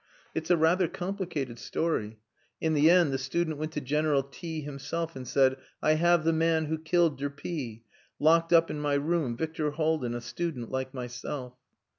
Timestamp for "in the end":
2.59-3.13